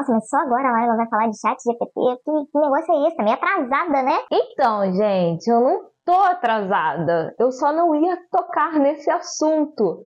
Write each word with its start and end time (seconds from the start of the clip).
Nossa, 0.00 0.12
mas 0.12 0.28
só 0.30 0.38
agora 0.38 0.68
a 0.68 0.96
vai 0.96 1.08
falar 1.08 1.26
de 1.28 1.38
chat 1.38 1.58
GPT? 1.62 1.92
Que, 2.24 2.46
que 2.50 2.58
negócio 2.58 2.94
é 2.94 3.06
esse? 3.06 3.16
Tá 3.16 3.22
meio 3.22 3.36
atrasada, 3.36 4.02
né? 4.02 4.18
Então, 4.32 4.92
gente, 4.94 5.46
eu 5.46 5.60
não 5.60 5.82
tô 6.06 6.14
atrasada. 6.22 7.34
Eu 7.38 7.52
só 7.52 7.70
não 7.70 7.94
ia 7.94 8.16
tocar 8.30 8.78
nesse 8.78 9.10
assunto. 9.10 10.02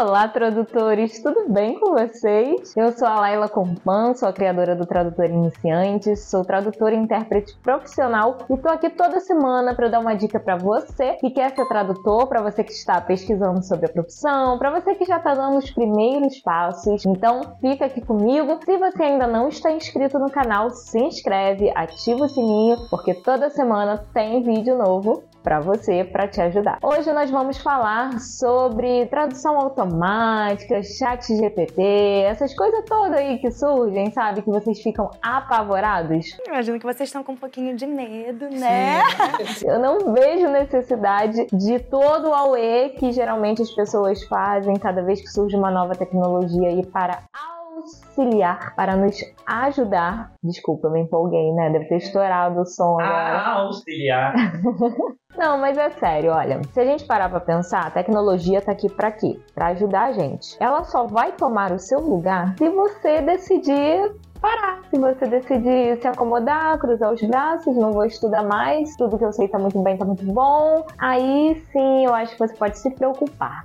Olá, 0.00 0.28
tradutores, 0.28 1.20
tudo 1.20 1.48
bem 1.48 1.76
com 1.76 1.90
vocês? 1.90 2.72
Eu 2.76 2.92
sou 2.92 3.08
a 3.08 3.16
Laila 3.16 3.48
Compan, 3.48 4.14
sou 4.14 4.28
a 4.28 4.32
criadora 4.32 4.76
do 4.76 4.86
Tradutor 4.86 5.24
Iniciante, 5.24 6.14
sou 6.14 6.44
tradutora 6.44 6.94
e 6.94 6.98
intérprete 6.98 7.58
profissional 7.60 8.38
e 8.48 8.56
tô 8.56 8.68
aqui 8.68 8.90
toda 8.90 9.18
semana 9.18 9.74
para 9.74 9.88
dar 9.88 9.98
uma 9.98 10.14
dica 10.14 10.38
para 10.38 10.54
você 10.54 11.14
que 11.14 11.30
quer 11.30 11.52
ser 11.52 11.66
tradutor, 11.66 12.28
para 12.28 12.40
você 12.40 12.62
que 12.62 12.70
está 12.70 13.00
pesquisando 13.00 13.60
sobre 13.64 13.86
a 13.86 13.88
profissão, 13.88 14.56
para 14.56 14.70
você 14.70 14.94
que 14.94 15.04
já 15.04 15.16
está 15.16 15.34
dando 15.34 15.58
os 15.58 15.68
primeiros 15.68 16.38
passos. 16.42 17.04
Então, 17.04 17.56
fica 17.60 17.86
aqui 17.86 18.00
comigo. 18.00 18.56
Se 18.64 18.76
você 18.78 19.02
ainda 19.02 19.26
não 19.26 19.48
está 19.48 19.72
inscrito 19.72 20.16
no 20.20 20.30
canal, 20.30 20.70
se 20.70 21.00
inscreve, 21.00 21.72
ativa 21.74 22.24
o 22.24 22.28
sininho, 22.28 22.76
porque 22.88 23.14
toda 23.14 23.50
semana 23.50 24.06
tem 24.14 24.44
vídeo 24.44 24.78
novo 24.78 25.24
para 25.48 25.60
você, 25.60 26.04
para 26.04 26.28
te 26.28 26.42
ajudar. 26.42 26.78
Hoje 26.82 27.10
nós 27.10 27.30
vamos 27.30 27.56
falar 27.56 28.20
sobre 28.20 29.06
tradução 29.06 29.58
automática, 29.58 30.82
chat 30.82 31.26
GPT, 31.34 31.80
essas 32.26 32.54
coisas 32.54 32.84
todas 32.84 33.18
aí 33.18 33.38
que 33.38 33.50
surgem, 33.50 34.12
sabe? 34.12 34.42
Que 34.42 34.50
vocês 34.50 34.78
ficam 34.82 35.10
apavorados. 35.22 36.36
Imagino 36.46 36.78
que 36.78 36.84
vocês 36.84 37.08
estão 37.08 37.24
com 37.24 37.32
um 37.32 37.36
pouquinho 37.36 37.74
de 37.74 37.86
medo, 37.86 38.50
né? 38.50 39.00
Eu 39.64 39.78
não 39.78 40.12
vejo 40.12 40.48
necessidade 40.48 41.46
de 41.50 41.78
todo 41.78 42.28
o 42.28 42.34
AUE 42.34 42.90
que 42.98 43.10
geralmente 43.10 43.62
as 43.62 43.70
pessoas 43.70 44.22
fazem 44.24 44.76
cada 44.76 45.00
vez 45.00 45.18
que 45.18 45.28
surge 45.28 45.56
uma 45.56 45.70
nova 45.70 45.94
tecnologia 45.94 46.68
aí 46.68 46.84
para 46.84 47.22
auxiliar, 47.78 48.74
para 48.74 48.96
nos 48.96 49.16
ajudar. 49.46 50.32
Desculpa, 50.42 50.88
eu 50.88 50.92
me 50.92 51.00
empolguei, 51.00 51.52
né? 51.52 51.70
Deve 51.70 51.86
ter 51.86 51.96
estourado 51.96 52.60
o 52.60 52.66
som 52.66 53.00
agora. 53.00 53.38
Ah, 53.38 53.52
auxiliar. 53.60 54.34
Não, 55.36 55.56
mas 55.56 55.78
é 55.78 55.90
sério, 55.90 56.32
olha, 56.32 56.60
se 56.72 56.80
a 56.80 56.84
gente 56.84 57.04
parar 57.04 57.28
para 57.28 57.38
pensar, 57.38 57.86
a 57.86 57.90
tecnologia 57.90 58.60
tá 58.60 58.72
aqui 58.72 58.90
para 58.90 59.12
quê? 59.12 59.38
Para 59.54 59.68
ajudar 59.68 60.06
a 60.06 60.12
gente. 60.12 60.56
Ela 60.58 60.82
só 60.82 61.06
vai 61.06 61.30
tomar 61.30 61.70
o 61.70 61.78
seu 61.78 62.00
lugar 62.00 62.56
se 62.58 62.68
você 62.68 63.20
decidir 63.20 64.16
parar. 64.40 64.80
Se 64.90 64.98
você 64.98 65.26
decidir 65.26 66.00
se 66.00 66.08
acomodar, 66.08 66.78
cruzar 66.78 67.12
os 67.12 67.22
braços, 67.22 67.76
não 67.76 67.92
vou 67.92 68.04
estudar 68.04 68.42
mais, 68.42 68.96
tudo 68.96 69.18
que 69.18 69.24
eu 69.24 69.32
sei 69.32 69.46
tá 69.46 69.58
muito 69.58 69.78
bem, 69.80 69.96
tá 69.96 70.04
muito 70.04 70.24
bom, 70.24 70.84
aí 70.98 71.62
sim 71.72 72.04
eu 72.04 72.14
acho 72.14 72.32
que 72.32 72.38
você 72.38 72.54
pode 72.54 72.78
se 72.78 72.90
preocupar. 72.90 73.64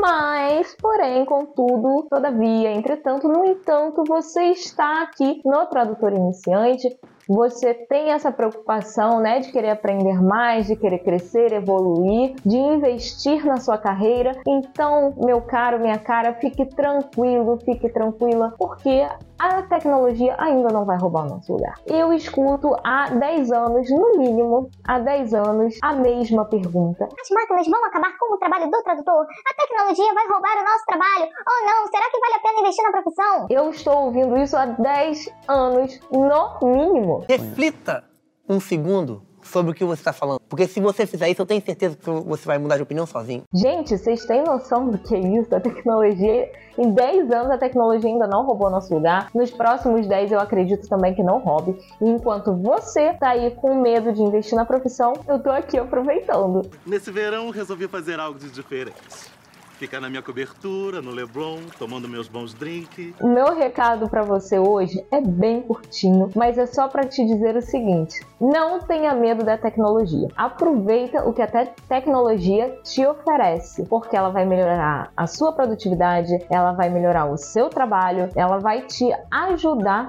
Mas, 0.00 0.76
porém, 0.80 1.24
contudo, 1.24 2.06
todavia, 2.08 2.70
entretanto, 2.70 3.26
no 3.26 3.44
entanto, 3.44 4.04
você 4.06 4.44
está 4.44 5.02
aqui 5.02 5.40
no 5.44 5.66
tradutor 5.66 6.12
iniciante, 6.12 6.88
você 7.28 7.74
tem 7.74 8.12
essa 8.12 8.32
preocupação, 8.32 9.20
né, 9.20 9.40
de 9.40 9.52
querer 9.52 9.70
aprender 9.70 10.22
mais, 10.22 10.66
de 10.68 10.76
querer 10.76 11.00
crescer, 11.00 11.52
evoluir, 11.52 12.36
de 12.46 12.56
investir 12.56 13.44
na 13.44 13.58
sua 13.58 13.76
carreira. 13.76 14.32
Então, 14.46 15.14
meu 15.18 15.42
caro, 15.42 15.80
minha 15.80 15.98
cara, 15.98 16.34
fique 16.34 16.64
tranquilo, 16.74 17.58
fique 17.64 17.92
tranquila, 17.92 18.54
porque 18.56 19.06
a 19.38 19.62
tecnologia 19.62 20.34
ainda 20.38 20.68
não 20.68 20.84
vai 20.84 20.98
roubar 20.98 21.26
o 21.26 21.28
nosso 21.28 21.52
lugar. 21.52 21.74
Eu 21.86 22.12
escuto 22.12 22.74
há 22.84 23.08
10 23.10 23.52
anos, 23.52 23.90
no 23.90 24.18
mínimo, 24.18 24.68
há 24.86 24.98
10 24.98 25.34
anos, 25.34 25.78
a 25.82 25.92
mesma 25.92 26.44
pergunta. 26.44 27.04
As 27.04 27.30
máquinas 27.30 27.66
vão 27.68 27.84
acabar 27.84 28.16
com 28.18 28.34
o 28.34 28.38
trabalho 28.38 28.70
do 28.70 28.82
tradutor? 28.82 29.26
A 29.46 29.54
tecnologia 29.54 30.14
vai 30.14 30.26
roubar 30.26 30.56
o 30.60 30.64
nosso 30.64 30.84
trabalho? 30.86 31.30
Ou 31.46 31.66
não? 31.66 31.86
Será 31.86 32.10
que 32.10 32.20
vale 32.20 32.34
a 32.34 32.40
pena 32.40 32.60
investir 32.60 32.84
na 32.84 32.90
profissão? 32.90 33.46
Eu 33.48 33.70
estou 33.70 34.04
ouvindo 34.06 34.36
isso 34.36 34.56
há 34.56 34.66
10 34.66 35.28
anos, 35.46 36.00
no 36.10 36.68
mínimo. 36.68 37.24
Reflita 37.28 38.04
um 38.48 38.58
segundo 38.58 39.27
sobre 39.42 39.72
o 39.72 39.74
que 39.74 39.84
você 39.84 40.00
está 40.00 40.12
falando. 40.12 40.40
Porque 40.48 40.66
se 40.66 40.80
você 40.80 41.06
fizer 41.06 41.28
isso, 41.28 41.42
eu 41.42 41.46
tenho 41.46 41.62
certeza 41.64 41.96
que 41.96 42.10
você 42.10 42.44
vai 42.46 42.58
mudar 42.58 42.76
de 42.76 42.82
opinião 42.82 43.06
sozinho. 43.06 43.42
Gente, 43.54 43.96
vocês 43.96 44.24
têm 44.24 44.42
noção 44.42 44.90
do 44.90 44.98
que 44.98 45.14
é 45.14 45.18
isso? 45.18 45.54
A 45.54 45.60
tecnologia, 45.60 46.50
em 46.76 46.92
10 46.92 47.30
anos, 47.30 47.50
a 47.50 47.58
tecnologia 47.58 48.10
ainda 48.10 48.26
não 48.26 48.44
roubou 48.44 48.70
nosso 48.70 48.94
lugar. 48.94 49.30
Nos 49.34 49.50
próximos 49.50 50.06
10, 50.06 50.32
eu 50.32 50.40
acredito 50.40 50.88
também 50.88 51.14
que 51.14 51.22
não 51.22 51.38
roube. 51.38 51.78
E 52.00 52.08
enquanto 52.08 52.54
você 52.56 53.12
tá 53.14 53.30
aí 53.30 53.50
com 53.52 53.80
medo 53.80 54.12
de 54.12 54.22
investir 54.22 54.56
na 54.56 54.64
profissão, 54.64 55.12
eu 55.26 55.38
tô 55.42 55.50
aqui 55.50 55.78
aproveitando. 55.78 56.62
Nesse 56.86 57.10
verão, 57.10 57.50
resolvi 57.50 57.88
fazer 57.88 58.18
algo 58.18 58.38
de 58.38 58.50
diferente. 58.50 59.37
Ficar 59.78 60.00
na 60.00 60.10
minha 60.10 60.22
cobertura, 60.22 61.00
no 61.00 61.12
Leblon, 61.12 61.60
tomando 61.78 62.08
meus 62.08 62.26
bons 62.26 62.52
drinks. 62.52 63.14
O 63.20 63.28
meu 63.28 63.54
recado 63.54 64.08
para 64.08 64.24
você 64.24 64.58
hoje 64.58 65.06
é 65.12 65.20
bem 65.20 65.62
curtinho, 65.62 66.28
mas 66.34 66.58
é 66.58 66.66
só 66.66 66.88
para 66.88 67.06
te 67.06 67.24
dizer 67.24 67.54
o 67.54 67.62
seguinte: 67.62 68.26
não 68.40 68.80
tenha 68.80 69.14
medo 69.14 69.44
da 69.44 69.56
tecnologia. 69.56 70.26
Aproveita 70.36 71.22
o 71.28 71.32
que 71.32 71.40
a 71.40 71.46
te 71.46 71.70
tecnologia 71.88 72.76
te 72.82 73.06
oferece, 73.06 73.86
porque 73.86 74.16
ela 74.16 74.30
vai 74.30 74.44
melhorar 74.44 75.12
a 75.16 75.28
sua 75.28 75.52
produtividade, 75.52 76.32
ela 76.50 76.72
vai 76.72 76.90
melhorar 76.90 77.26
o 77.26 77.36
seu 77.36 77.68
trabalho, 77.68 78.30
ela 78.34 78.58
vai 78.58 78.82
te 78.82 79.08
ajudar 79.30 80.08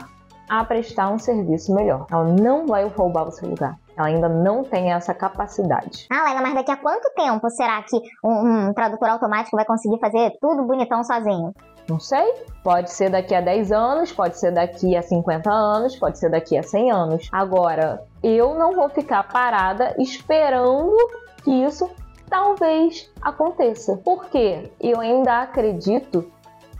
a 0.49 0.63
prestar 0.63 1.09
um 1.09 1.19
serviço 1.19 1.73
melhor. 1.73 2.07
Ela 2.11 2.25
não 2.25 2.65
vai 2.65 2.85
roubar 2.87 3.27
o 3.27 3.31
seu 3.31 3.47
lugar. 3.47 3.77
Ela 3.95 4.07
ainda 4.07 4.27
não 4.27 4.63
tem 4.63 4.91
essa 4.91 5.13
capacidade. 5.13 6.07
Ah, 6.09 6.23
Laila, 6.23 6.41
mas 6.41 6.55
daqui 6.55 6.71
a 6.71 6.77
quanto 6.77 7.11
tempo 7.13 7.49
será 7.49 7.83
que 7.83 7.97
um, 8.23 8.69
um 8.69 8.73
tradutor 8.73 9.09
automático 9.09 9.55
vai 9.55 9.65
conseguir 9.65 9.99
fazer 9.99 10.31
tudo 10.41 10.63
bonitão 10.63 11.03
sozinho? 11.03 11.53
Não 11.87 11.99
sei. 11.99 12.33
Pode 12.63 12.91
ser 12.91 13.09
daqui 13.09 13.35
a 13.35 13.41
10 13.41 13.71
anos, 13.71 14.11
pode 14.11 14.39
ser 14.39 14.51
daqui 14.51 14.95
a 14.95 15.01
50 15.01 15.51
anos, 15.51 15.95
pode 15.95 16.19
ser 16.19 16.29
daqui 16.29 16.57
a 16.57 16.63
100 16.63 16.91
anos. 16.91 17.29
Agora, 17.31 18.01
eu 18.23 18.53
não 18.53 18.73
vou 18.73 18.89
ficar 18.89 19.23
parada 19.27 19.95
esperando 19.97 20.95
que 21.43 21.51
isso 21.51 21.89
talvez 22.29 23.11
aconteça. 23.21 23.99
Porque 24.05 24.71
eu 24.79 24.99
ainda 24.99 25.41
acredito 25.41 26.31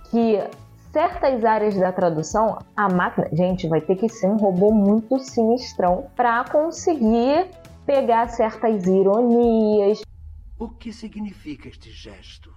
que 0.09 0.41
certas 0.91 1.45
áreas 1.45 1.75
da 1.75 1.91
tradução, 1.91 2.59
a 2.75 2.89
máquina, 2.89 3.29
gente, 3.31 3.67
vai 3.67 3.81
ter 3.81 3.95
que 3.95 4.09
ser 4.09 4.27
um 4.27 4.38
robô 4.38 4.72
muito 4.72 5.19
sinistrão 5.19 6.07
para 6.16 6.44
conseguir 6.45 7.47
pegar 7.85 8.27
certas 8.29 8.85
ironias. 8.85 10.01
O 10.57 10.69
que 10.69 10.91
significa 10.91 11.67
este 11.67 11.91
gesto? 11.91 12.51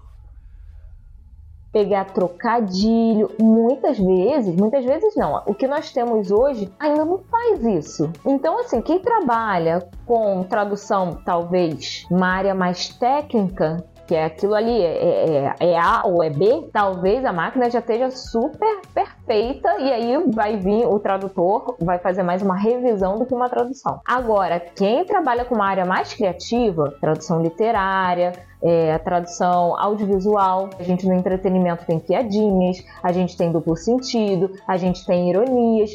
Pegar 1.72 2.04
trocadilho, 2.06 3.30
muitas 3.40 3.98
vezes, 3.98 4.54
muitas 4.54 4.84
vezes 4.84 5.14
não. 5.16 5.42
O 5.46 5.54
que 5.54 5.66
nós 5.66 5.90
temos 5.90 6.30
hoje 6.30 6.70
ainda 6.78 7.04
não 7.04 7.18
faz 7.18 7.64
isso. 7.64 8.12
Então, 8.26 8.58
assim, 8.58 8.82
quem 8.82 8.98
trabalha 8.98 9.88
com 10.04 10.42
tradução, 10.44 11.18
talvez, 11.24 12.06
uma 12.10 12.26
área 12.26 12.54
mais 12.54 12.90
técnica, 12.90 13.82
que 14.12 14.16
é 14.16 14.26
aquilo 14.26 14.54
ali, 14.54 14.82
é, 14.82 15.54
é, 15.58 15.70
é, 15.70 15.78
A 15.78 16.02
ou 16.04 16.22
é 16.22 16.28
B, 16.28 16.68
talvez 16.70 17.24
a 17.24 17.32
máquina 17.32 17.70
já 17.70 17.78
esteja 17.78 18.10
super 18.10 18.82
perfeita 18.92 19.78
e 19.78 19.90
aí 19.90 20.22
vai 20.30 20.58
vir 20.58 20.84
o 20.86 20.98
tradutor, 20.98 21.76
vai 21.80 21.98
fazer 21.98 22.22
mais 22.22 22.42
uma 22.42 22.54
revisão 22.54 23.18
do 23.18 23.24
que 23.24 23.32
uma 23.32 23.48
tradução. 23.48 24.02
Agora, 24.06 24.60
quem 24.60 25.02
trabalha 25.06 25.46
com 25.46 25.54
uma 25.54 25.64
área 25.64 25.86
mais 25.86 26.12
criativa, 26.12 26.94
tradução 27.00 27.40
literária, 27.40 28.34
é, 28.62 28.92
a 28.92 28.98
tradução 28.98 29.78
audiovisual. 29.78 30.68
A 30.78 30.82
gente 30.82 31.06
no 31.06 31.14
entretenimento 31.14 31.84
tem 31.84 31.98
piadinhas, 31.98 32.84
a 33.02 33.12
gente 33.12 33.36
tem 33.36 33.50
duplo 33.50 33.76
sentido, 33.76 34.52
a 34.68 34.76
gente 34.76 35.04
tem 35.04 35.30
ironias. 35.30 35.90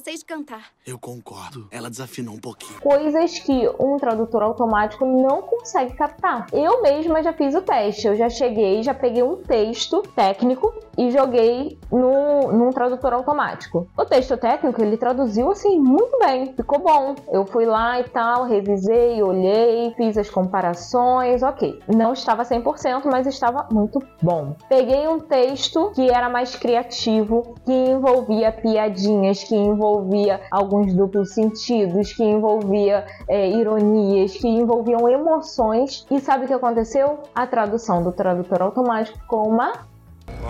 Vocês 0.00 0.22
cantar. 0.22 0.70
Eu 0.86 0.98
concordo. 0.98 1.66
Ela 1.70 1.90
desafinou 1.90 2.34
um 2.34 2.38
pouquinho. 2.38 2.80
Coisas 2.80 3.38
que 3.40 3.68
um 3.80 3.96
tradutor 3.96 4.42
automático 4.42 5.04
não 5.04 5.42
consegue 5.42 5.94
captar. 5.96 6.46
Eu 6.52 6.82
mesma 6.82 7.22
já 7.22 7.32
fiz 7.32 7.54
o 7.54 7.62
teste. 7.62 8.06
Eu 8.06 8.16
já 8.16 8.30
cheguei, 8.30 8.82
já 8.82 8.94
peguei 8.94 9.22
um 9.22 9.36
texto 9.42 10.02
técnico 10.14 10.72
e 10.98 11.12
joguei 11.12 11.78
no, 11.92 12.52
num 12.52 12.70
tradutor 12.70 13.12
automático. 13.12 13.86
O 13.96 14.04
texto 14.04 14.36
técnico 14.36 14.82
ele 14.82 14.96
traduziu 14.96 15.50
assim 15.52 15.78
muito 15.78 16.18
bem, 16.18 16.52
ficou 16.54 16.80
bom. 16.80 17.14
Eu 17.30 17.46
fui 17.46 17.64
lá 17.64 18.00
e 18.00 18.04
tal, 18.04 18.44
revisei, 18.44 19.22
olhei, 19.22 19.94
fiz 19.96 20.18
as 20.18 20.28
comparações, 20.28 21.42
ok. 21.44 21.78
Não 21.86 22.12
estava 22.12 22.42
100%, 22.42 23.02
mas 23.04 23.28
estava 23.28 23.68
muito 23.70 24.00
bom. 24.20 24.56
Peguei 24.68 25.06
um 25.06 25.20
texto 25.20 25.92
que 25.94 26.10
era 26.10 26.28
mais 26.28 26.56
criativo, 26.56 27.54
que 27.64 27.72
envolvia 27.72 28.50
piadinhas, 28.50 29.44
que 29.44 29.54
envolvia 29.54 30.40
alguns 30.50 30.92
duplos 30.92 31.32
sentidos, 31.32 32.12
que 32.12 32.24
envolvia 32.24 33.06
é, 33.28 33.48
ironias, 33.48 34.36
que 34.36 34.48
envolviam 34.48 35.08
emoções. 35.08 36.04
E 36.10 36.18
sabe 36.18 36.44
o 36.44 36.48
que 36.48 36.54
aconteceu? 36.54 37.20
A 37.32 37.46
tradução 37.46 38.02
do 38.02 38.10
tradutor 38.10 38.62
automático 38.62 39.18
ficou 39.18 39.46
uma 39.46 39.86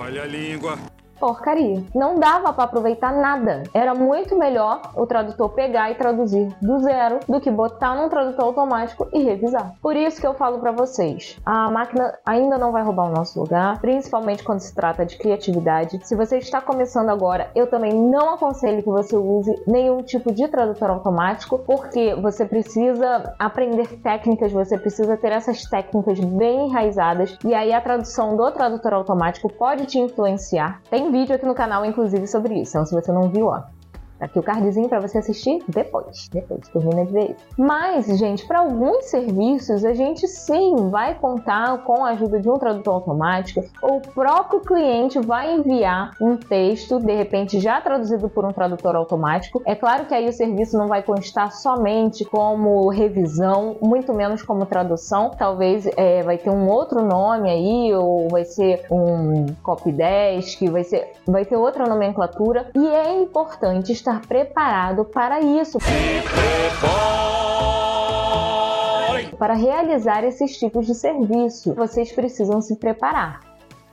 Olha 0.00 0.22
a 0.22 0.26
língua. 0.26 0.88
Porcaria. 1.19 1.82
Não 1.94 2.17
dava 2.17 2.53
para 2.53 2.65
aproveitar 2.65 3.12
nada. 3.12 3.62
Era 3.75 3.94
muito 3.94 4.37
melhor 4.37 4.81
o 4.94 5.06
tradutor 5.06 5.50
pegar 5.50 5.91
e 5.91 5.94
traduzir 5.94 6.49
do 6.61 6.79
zero 6.81 7.20
do 7.29 7.41
que 7.41 7.50
botar 7.50 7.94
num 7.94 8.09
tradutor 8.09 8.47
automático 8.47 9.09
e 9.12 9.23
revisar. 9.23 9.75
Por 9.82 9.97
isso 9.97 10.20
que 10.20 10.26
eu 10.26 10.35
falo 10.35 10.59
para 10.59 10.73
vocês, 10.73 11.38
a 11.44 11.70
máquina 11.70 12.19
ainda 12.25 12.59
não 12.59 12.73
vai 12.73 12.82
roubar 12.82 13.11
o 13.11 13.15
nosso 13.15 13.41
lugar, 13.41 13.81
principalmente 13.81 14.43
quando 14.43 14.61
se 14.61 14.75
trata 14.75 15.05
de 15.05 15.17
criatividade. 15.17 16.00
Se 16.05 16.15
você 16.15 16.38
está 16.38 16.61
começando 16.61 17.09
agora, 17.09 17.50
eu 17.55 17.67
também 17.67 17.93
não 17.93 18.35
aconselho 18.35 18.82
que 18.82 18.88
você 18.88 19.17
use 19.17 19.55
nenhum 19.67 20.03
tipo 20.03 20.32
de 20.32 20.47
tradutor 20.49 20.91
automático, 20.91 21.59
porque 21.59 22.15
você 22.15 22.44
precisa 22.44 23.35
aprender 23.38 24.00
técnicas, 24.00 24.53
você 24.53 24.79
precisa 24.79 25.17
ter 25.17 25.32
essas 25.32 25.65
técnicas 25.65 26.19
bem 26.20 26.67
enraizadas 26.67 27.37
e 27.44 27.55
aí 27.55 27.73
a 27.73 27.81
tradução 27.81 28.37
do 28.37 28.50
tradutor 28.50 28.94
automático 28.94 29.53
pode 29.53 29.87
te 29.87 29.99
influenciar. 29.99 30.81
Tem 30.91 31.07
vídeo 31.10 31.34
aqui 31.34 31.46
no 31.46 31.55
canal, 31.55 31.84
inclusive, 31.84 32.26
sobre 32.26 32.60
isso. 32.60 32.72
Então, 32.72 32.87
se 32.87 32.94
você 32.94 33.12
não 33.12 33.28
viu, 33.28 33.46
ó, 33.46 33.62
aqui 34.20 34.38
o 34.38 34.43
cardzinho 34.43 34.88
para 34.88 35.00
você 35.00 35.19
assistir 35.19 35.62
depois. 35.69 36.29
Depois, 36.32 36.69
termina 36.69 37.05
de 37.05 37.12
ver 37.12 37.31
isso. 37.31 37.47
Mas, 37.56 38.06
gente, 38.19 38.47
para 38.47 38.61
alguns 38.61 39.06
serviços, 39.06 39.85
a 39.85 39.94
gente 39.94 40.26
sim 40.26 40.88
vai 40.91 41.15
contar 41.15 41.85
com 41.85 42.05
a 42.05 42.11
ajuda 42.11 42.41
de 42.41 42.49
um 42.50 42.59
tradutor 42.59 42.94
automático. 42.94 43.65
O 43.82 44.00
próprio 44.00 44.61
cliente 44.61 45.19
vai 45.19 45.55
enviar 45.55 46.15
um 46.20 46.37
texto, 46.37 46.99
de 46.99 47.15
repente 47.15 47.61
já 47.61 47.81
traduzido 47.81 48.29
por 48.29 48.44
um 48.44 48.53
tradutor 48.53 48.97
automático. 48.97 49.62
É 49.65 49.75
claro 49.75 50.06
que 50.06 50.15
aí 50.15 50.29
o 50.29 50.32
serviço 50.32 50.76
não 50.76 50.88
vai 50.88 51.03
constar 51.03 51.53
somente 51.53 52.25
como 52.25 52.88
revisão, 52.88 53.76
muito 53.81 54.12
menos 54.12 54.43
como 54.43 54.67
tradução. 54.67 55.31
Talvez 55.31 55.88
é, 55.97 56.23
vai 56.23 56.38
ter 56.38 56.50
um 56.50 56.69
outro 56.69 57.05
nome 57.05 57.50
aí, 57.50 57.94
ou 57.94 58.29
vai 58.29 58.44
ser 58.44 58.85
um 58.91 59.47
copy 59.62 59.93
desk, 59.93 60.69
vai 60.69 60.85
ser, 60.85 61.12
vai 61.26 61.44
ter 61.44 61.56
outra 61.56 61.87
nomenclatura. 61.87 62.70
E 62.75 62.87
é 62.87 63.20
importante 63.20 63.93
estar 63.93 64.07
estar 64.08 64.26
preparado 64.26 65.05
para 65.05 65.40
isso. 65.40 65.78
Para 69.38 69.55
realizar 69.55 70.25
esses 70.25 70.58
tipos 70.58 70.87
de 70.87 70.94
serviço, 70.94 71.75
vocês 71.75 72.10
precisam 72.10 72.60
se 72.60 72.76
preparar. 72.76 73.40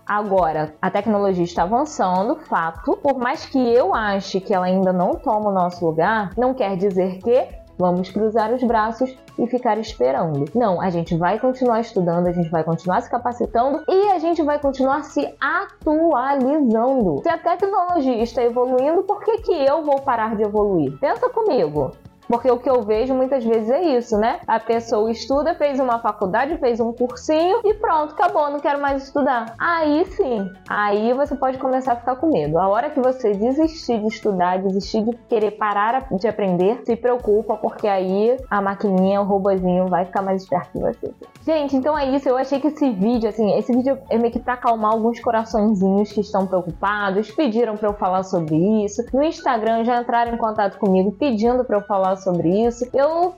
Agora, 0.08 0.76
a 0.82 0.90
tecnologia 0.90 1.44
está 1.44 1.64
avançando, 1.64 2.36
fato. 2.36 2.96
Por 2.98 3.18
mais 3.18 3.46
que 3.46 3.58
eu 3.58 3.94
ache 3.94 4.40
que 4.40 4.54
ela 4.54 4.68
ainda 4.68 4.94
não 4.94 5.16
toma 5.16 5.50
o 5.50 5.54
nosso 5.54 5.86
lugar, 5.86 6.32
não 6.38 6.54
quer 6.54 6.78
dizer 6.78 7.18
que 7.18 7.48
vamos 7.78 8.10
cruzar 8.10 8.54
os 8.54 8.64
braços 8.64 9.16
e 9.38 9.48
ficar 9.48 9.78
esperando. 9.78 10.46
Não, 10.56 10.82
a 10.82 10.90
gente 10.90 11.16
vai 11.16 11.40
continuar 11.40 11.82
estudando, 11.82 12.28
a 12.28 12.32
gente 12.32 12.50
vai 12.50 12.64
continuar 12.64 13.02
se 13.02 13.10
capacitando 13.10 13.84
e 13.88 14.12
a 14.12 14.20
gente 14.20 14.42
vai 14.44 14.60
continuar 14.60 15.04
se 15.04 15.28
atualizando. 15.40 17.22
Se 17.24 17.30
a 17.30 17.38
tecnologia 17.38 18.24
está 18.24 18.44
evoluindo, 18.44 19.04
por 19.04 19.24
que, 19.24 19.38
que 19.40 19.54
eu 19.54 19.84
vou 19.84 20.02
parar 20.02 20.36
de 20.36 20.44
evoluir? 20.44 20.98
Pensa 21.00 21.30
comigo. 21.30 21.92
Porque 22.28 22.50
o 22.50 22.58
que 22.58 22.70
eu 22.70 22.82
vejo 22.82 23.14
muitas 23.14 23.44
vezes 23.44 23.70
é 23.70 23.82
isso, 23.98 24.18
né? 24.18 24.40
A 24.48 24.60
pessoa 24.60 25.12
estuda, 25.12 25.56
fez 25.56 25.80
uma 25.80 26.00
faculdade, 26.00 26.58
fez 26.58 26.80
um 26.80 26.92
cursinho 26.92 27.62
e 27.64 27.74
pronto, 27.76 28.14
acabou, 28.14 28.50
não 28.50 28.60
quero 28.60 28.82
mais 28.82 29.04
estudar. 29.04 29.56
Aí 29.60 30.06
sim, 30.06 30.52
aí 30.70 31.14
você 31.14 31.36
pode 31.36 31.58
começar 31.58 31.94
a 31.94 31.96
ficar 31.96 32.16
com 32.16 32.28
medo. 32.28 32.58
A 32.58 32.68
hora 32.68 32.90
que 32.90 33.00
você 33.00 33.32
desistir 33.32 34.00
de 34.00 34.08
estudar, 34.08 34.62
desistir 34.62 35.04
de 35.04 35.16
querer 35.30 35.52
parar 35.52 36.08
de 36.12 36.28
aprender, 36.28 36.82
se 36.86 36.96
preocupa, 36.96 37.56
porque 37.58 37.88
aí 37.88 38.38
a 38.50 38.62
maquininha, 38.62 39.22
o 39.22 39.26
robozinho 39.26 39.88
vai 39.88 40.06
ficar 40.06 40.22
mais 40.22 40.42
esperto 40.42 40.72
que 40.72 40.80
você. 40.80 41.14
Gente, 41.46 41.76
então 41.76 41.98
é 41.98 42.10
isso. 42.16 42.28
Eu 42.28 42.38
achei 42.38 42.60
que 42.60 42.68
esse 42.68 42.90
vídeo, 42.92 43.30
assim, 43.30 43.56
esse 43.58 43.72
vídeo 43.72 43.98
é 44.10 44.18
meio 44.18 44.32
que 44.32 44.40
pra 44.40 44.54
acalmar 44.54 44.92
alguns 44.92 45.20
coraçõezinhos 45.20 46.12
que 46.12 46.22
estão 46.22 46.48
preocupados, 46.48 47.30
pediram 47.32 47.78
para 47.78 47.90
eu 47.90 47.94
falar 47.94 48.24
sobre 48.24 48.56
isso. 48.84 49.04
No 49.14 49.24
Instagram 49.24 49.84
já 49.84 50.02
entraram 50.02 50.34
em 50.34 50.38
contato 50.38 50.80
comigo 50.80 51.12
pedindo 51.12 51.64
para 51.64 51.78
eu 51.78 51.82
falar 51.82 52.15
sobre 52.16 52.66
isso. 52.66 52.88
Eu 52.94 53.36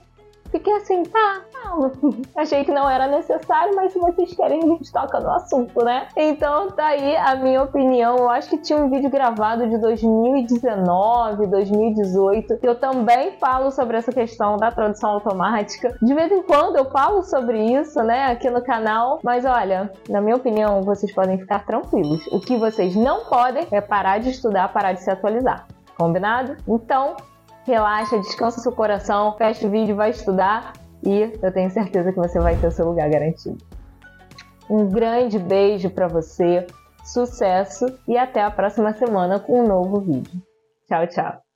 fiquei 0.50 0.72
assim, 0.74 1.02
tá. 1.04 1.42
Achei 2.36 2.64
que 2.64 2.72
não 2.72 2.88
era 2.88 3.06
necessário, 3.06 3.74
mas 3.74 3.92
se 3.92 3.98
vocês 3.98 4.34
querem, 4.34 4.62
a 4.62 4.66
gente 4.66 4.92
toca 4.92 5.20
no 5.20 5.30
assunto, 5.30 5.84
né? 5.84 6.08
Então 6.16 6.70
tá 6.70 6.86
aí 6.86 7.16
a 7.16 7.36
minha 7.36 7.62
opinião. 7.62 8.16
Eu 8.16 8.30
acho 8.30 8.50
que 8.50 8.58
tinha 8.58 8.78
um 8.78 8.90
vídeo 8.90 9.10
gravado 9.10 9.68
de 9.68 9.78
2019, 9.78 11.46
2018, 11.46 12.58
que 12.58 12.68
eu 12.68 12.74
também 12.74 13.32
falo 13.32 13.70
sobre 13.70 13.96
essa 13.96 14.12
questão 14.12 14.56
da 14.56 14.70
tradução 14.70 15.10
automática. 15.10 15.96
De 16.00 16.14
vez 16.14 16.30
em 16.32 16.42
quando 16.42 16.76
eu 16.76 16.86
falo 16.86 17.22
sobre 17.22 17.62
isso, 17.74 18.02
né, 18.02 18.26
aqui 18.26 18.48
no 18.50 18.62
canal. 18.62 19.20
Mas 19.22 19.44
olha, 19.44 19.90
na 20.08 20.20
minha 20.20 20.36
opinião, 20.36 20.82
vocês 20.82 21.12
podem 21.12 21.38
ficar 21.38 21.64
tranquilos. 21.64 22.26
O 22.28 22.40
que 22.40 22.56
vocês 22.56 22.94
não 22.94 23.24
podem 23.24 23.66
é 23.70 23.80
parar 23.80 24.18
de 24.18 24.30
estudar, 24.30 24.72
parar 24.72 24.92
de 24.92 25.02
se 25.02 25.10
atualizar. 25.10 25.66
Combinado? 25.96 26.56
Então, 26.66 27.16
relaxa, 27.68 28.18
descansa 28.18 28.60
seu 28.60 28.72
coração, 28.72 29.36
fecha 29.36 29.66
o 29.66 29.70
vídeo, 29.70 29.94
vai 29.94 30.10
estudar 30.10 30.72
e 31.04 31.38
eu 31.42 31.52
tenho 31.52 31.70
certeza 31.70 32.12
que 32.12 32.18
você 32.18 32.40
vai 32.40 32.56
ter 32.56 32.66
o 32.66 32.70
seu 32.70 32.86
lugar 32.86 33.08
garantido. 33.10 33.58
Um 34.68 34.88
grande 34.88 35.38
beijo 35.38 35.90
para 35.90 36.08
você, 36.08 36.66
sucesso 37.04 37.86
e 38.06 38.16
até 38.16 38.42
a 38.42 38.50
próxima 38.50 38.92
semana 38.94 39.38
com 39.38 39.60
um 39.60 39.66
novo 39.66 40.00
vídeo. 40.00 40.42
Tchau, 40.88 41.06
tchau. 41.06 41.47